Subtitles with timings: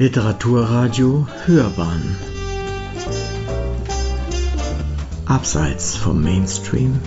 [0.00, 2.16] Literaturradio Hörbahn.
[5.26, 7.00] Abseits vom Mainstream.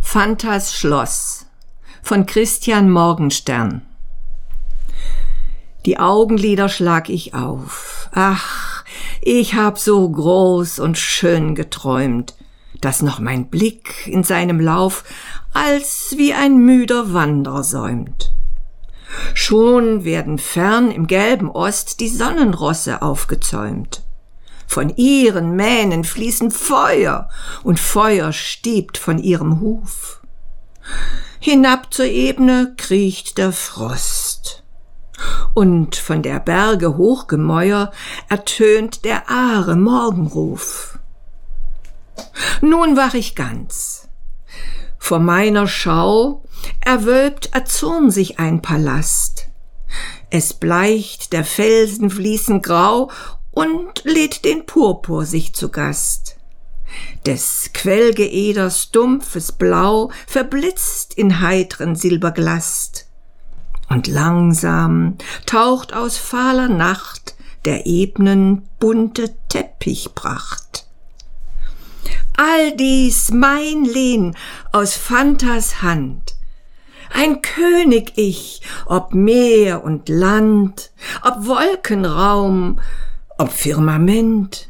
[0.00, 1.46] Fantas Schloss
[2.02, 3.82] von Christian Morgenstern.
[5.84, 8.10] Die Augenlider schlag ich auf.
[8.10, 8.82] Ach,
[9.22, 12.34] ich hab so groß und schön geträumt,
[12.80, 15.04] dass noch mein Blick in seinem Lauf
[15.56, 18.34] als wie ein müder Wanderer säumt.
[19.32, 24.02] Schon werden fern im gelben Ost die Sonnenrosse aufgezäumt.
[24.66, 27.30] Von ihren Mähnen fließen Feuer
[27.62, 30.20] und Feuer stiebt von ihrem Huf.
[31.40, 34.62] Hinab zur Ebene kriecht der Frost.
[35.54, 37.92] Und von der Berge Hochgemäuer
[38.28, 40.98] ertönt der Aare Morgenruf.
[42.60, 43.95] Nun wach ich ganz.
[45.06, 46.42] Vor meiner Schau
[46.80, 49.46] erwölbt erzürn sich ein Palast.
[50.30, 53.12] Es bleicht der Felsen fließen grau
[53.52, 56.38] und lädt den Purpur sich zu Gast.
[57.24, 63.06] Des Quellgeeders dumpfes Blau verblitzt in heitren Silberglast.
[63.88, 70.65] Und langsam taucht aus fahler Nacht der Ebnen bunte Teppichpracht.
[72.36, 74.36] All dies mein Lehn
[74.70, 76.36] aus Fantas Hand.
[77.10, 80.92] Ein König ich, ob Meer und Land,
[81.22, 82.78] ob Wolkenraum,
[83.38, 84.68] ob Firmament.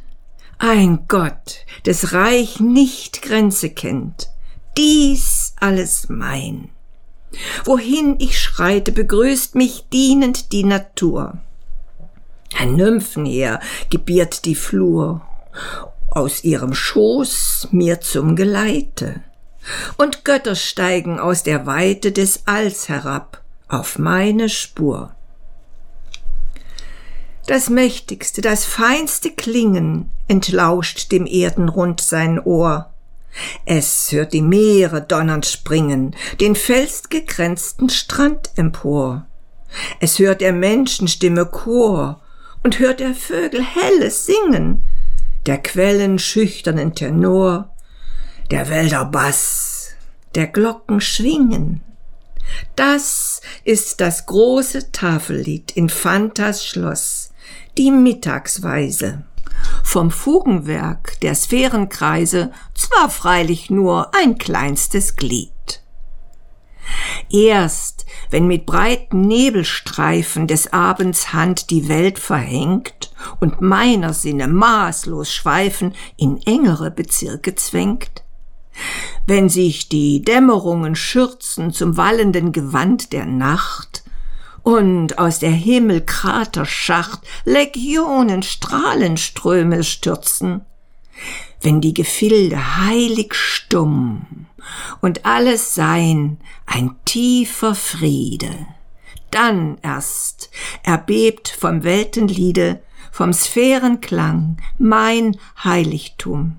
[0.59, 4.29] Ein Gott, des Reich nicht Grenze kennt.
[4.77, 6.71] Dies alles mein.
[7.65, 11.39] Wohin ich schreite, begrüßt mich dienend die Natur.
[12.57, 13.59] Ein Nymphenheer
[13.91, 15.23] gebiert die Flur
[16.17, 19.21] aus ihrem Schoß mir zum Geleite,
[19.99, 25.15] und Götter steigen aus der Weite des Alls herab auf meine Spur.
[27.47, 32.93] Das mächtigste, das feinste Klingen entlauscht dem Erdenrund sein Ohr.
[33.67, 39.27] Es hört die Meere donnernd springen, den felsgekränzten Strand empor.
[40.01, 42.23] Es hört der Menschenstimme Chor
[42.63, 44.83] und hört der Vögel helles Singen,
[45.47, 47.75] der Quellen schüchternen Tenor,
[48.51, 49.91] der Wälder Bass,
[50.35, 51.83] der Glocken schwingen.
[52.75, 57.31] Das ist das große Tafellied in Fantas Schloss,
[57.79, 59.25] die Mittagsweise.
[59.83, 65.53] Vom Fugenwerk der Sphärenkreise zwar freilich nur ein kleinstes Glied.
[67.37, 75.31] Erst wenn mit breiten Nebelstreifen des Abends Hand die Welt verhängt und meiner Sinne maßlos
[75.35, 78.25] schweifen in engere Bezirke zwängt,
[79.27, 84.03] wenn sich die Dämmerungen schürzen zum wallenden Gewand der Nacht
[84.63, 90.63] und aus der Himmelkraterschacht Legionen Strahlenströme stürzen,
[91.61, 94.47] wenn die Gefilde heilig stumm
[95.01, 98.55] und alles Sein ein tiefer Friede.
[99.31, 100.51] Dann erst
[100.83, 106.59] erbebt vom Weltenliede, vom Sphärenklang mein Heiligtum.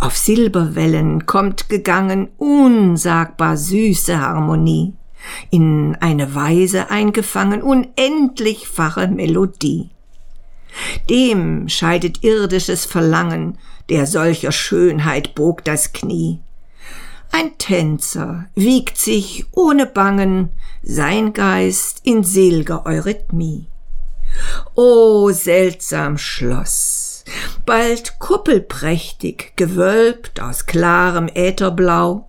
[0.00, 4.94] Auf Silberwellen kommt gegangen unsagbar süße Harmonie,
[5.50, 9.93] in eine Weise eingefangen unendlichfache Melodie.
[11.08, 13.58] Dem scheidet irdisches Verlangen,
[13.88, 16.40] der solcher Schönheit bog das Knie.
[17.32, 20.50] Ein Tänzer wiegt sich ohne Bangen
[20.82, 23.66] sein Geist in selger Eurythmie.
[24.74, 27.24] O seltsam Schloss,
[27.66, 32.28] bald kuppelprächtig, gewölbt aus klarem Ätherblau,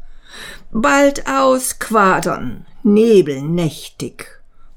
[0.71, 4.27] bald aus Quadern, nebelnächtig,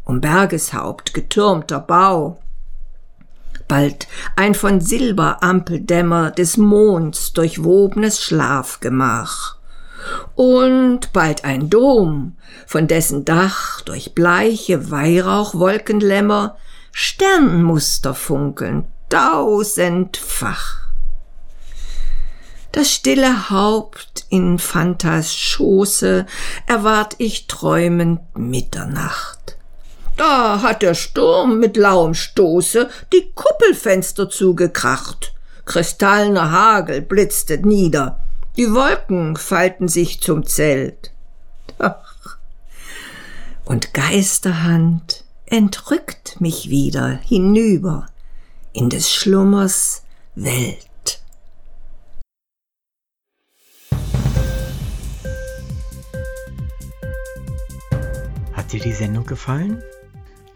[0.04, 2.38] um Bergeshaupt getürmter Bau,
[3.68, 9.56] bald ein von Silberampeldämmer des Monds durchwobenes Schlafgemach.
[10.34, 12.36] Und bald ein Dom,
[12.66, 16.56] von dessen Dach durch bleiche Weihrauchwolkenlämmer
[16.92, 20.88] Sternenmuster funkeln, tausendfach.
[22.72, 26.26] Das stille Haupt in Fantas Schoße
[26.66, 29.57] erwart ich träumend Mitternacht.
[30.18, 35.32] Da hat der Sturm mit lauem Stoße die Kuppelfenster zugekracht.
[35.64, 38.20] Kristallener Hagel blitzte nieder.
[38.56, 41.12] Die Wolken falten sich zum Zelt.
[43.64, 48.08] Und Geisterhand entrückt mich wieder hinüber
[48.72, 50.02] in des Schlummers
[50.34, 50.88] Welt.
[58.68, 59.82] dir die Sendung gefallen?